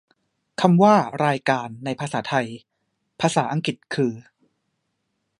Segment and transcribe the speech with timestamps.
[0.61, 0.95] คำว่า
[1.25, 2.47] "รายการ" ในภาษาไทย
[3.21, 4.13] ภาษาอังกฤษคือ